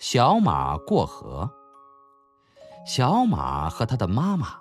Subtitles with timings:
[0.00, 1.48] 小马过河。
[2.86, 4.58] 小马和他的妈妈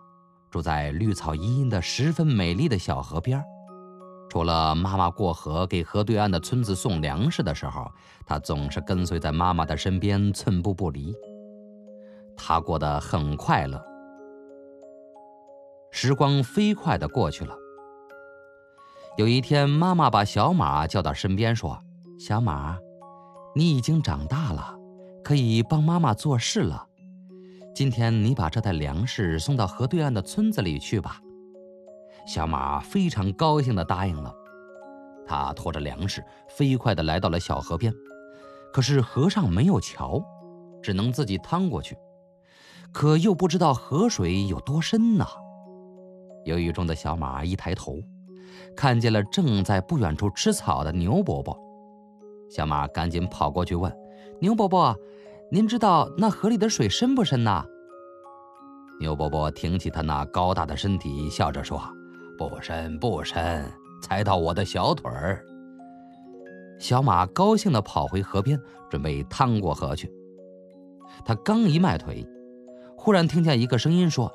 [0.52, 3.42] 住在绿草茵茵的十分美丽的小河边
[4.30, 7.90] 除了妈妈过河给河对岸的村子送粮食的时候，
[8.26, 11.16] 他总是跟随在妈妈的身边，寸步不离。
[12.36, 13.82] 他过得很快乐。
[15.90, 17.56] 时光飞快地过去了。
[19.16, 21.82] 有一天，妈妈把小马叫到身边，说
[22.20, 22.78] ：“小马，
[23.56, 24.78] 你已经长大了，
[25.30, 26.88] 可以帮妈妈做事了。
[27.76, 31.22] 今天你把这袋粮食送到河对岸的村子里去吧。”
[32.26, 34.34] 小马非常高兴地答应了。
[35.28, 37.94] 他拖着粮食，飞快地来到了小河边。
[38.74, 40.20] 可是河上没有桥，
[40.82, 41.96] 只能自己趟过去。
[42.92, 45.28] 可又不知道河水有多深呢。
[46.44, 48.00] 犹豫中的小马一抬头。
[48.76, 51.56] 看见了正在不远处吃草的牛伯伯，
[52.50, 53.96] 小马赶紧跑过去问
[54.42, 54.96] ：“牛伯伯，
[55.52, 57.66] 您知道那河里的水深不深呐？”
[59.00, 61.82] 牛伯伯挺起他那高大的身体，笑着说
[62.38, 63.66] ：“不深不深，
[64.02, 65.44] 才到我的小腿儿。”
[66.80, 68.60] 小马高兴地跑回河边，
[68.90, 70.12] 准备趟过河去。
[71.26, 72.26] 他刚一迈腿，
[72.96, 74.32] 忽然听见一个声音说：“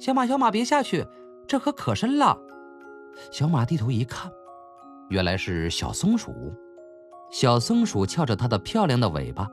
[0.00, 1.06] 小马，小马，别下去，
[1.46, 2.38] 这河可深了。”
[3.30, 4.30] 小马低头一看，
[5.08, 6.32] 原来是小松鼠。
[7.30, 9.48] 小松鼠翘着它的漂亮的尾巴，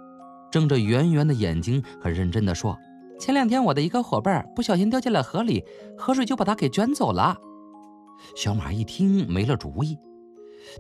[0.51, 2.77] 睁着圆圆的眼睛，很认真地说
[3.17, 5.63] ：“前两天我的一个伙伴不小心掉进了河里，
[5.97, 7.37] 河水就把他给卷走了。”
[8.35, 9.97] 小马一听没了主意。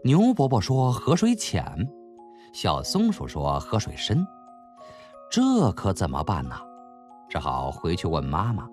[0.03, 1.63] 牛伯伯说河水浅，
[2.53, 4.27] 小松鼠说河水深，
[5.31, 6.55] 这可怎么办呢？
[7.29, 8.69] 只好回去问妈妈。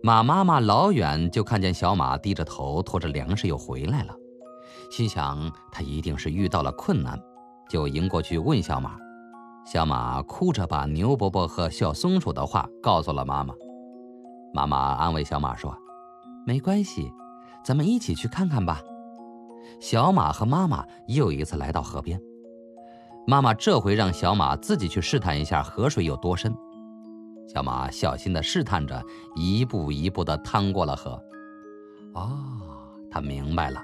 [0.00, 4.14] 马妈妈老远就看见小马低着头拖着粮食又回来了，
[4.92, 7.20] 心想他一定是遇到了困难，
[7.68, 8.96] 就迎过去问小马。
[9.70, 13.52] 小马哭着把牛伯伯和小松鼠的话告诉了妈妈。
[14.54, 15.76] 妈妈安慰小马说
[16.46, 17.12] ：“没关系，
[17.62, 18.80] 咱们一起去看看吧。”
[19.78, 22.18] 小马和妈妈又一次来到河边，
[23.26, 26.50] 妈妈这回让小马自己去试探一下河水有多深。
[27.46, 29.04] 小马小心地试探着，
[29.36, 31.22] 一步一步地趟过了河。
[32.14, 32.30] 哦，
[33.10, 33.82] 他明白了，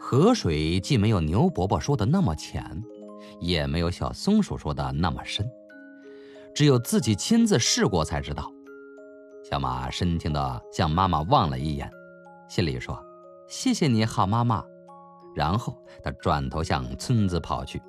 [0.00, 2.82] 河水既没有牛伯伯说的那么浅，
[3.42, 5.50] 也没有小松鼠说的那么深，
[6.54, 8.48] 只有自己亲自试过才知道。
[9.42, 11.90] 小马深情地向妈妈望了一眼，
[12.48, 13.04] 心里说
[13.48, 14.64] ：“谢谢你好妈妈。”
[15.34, 17.82] 然后他转头向村子跑去。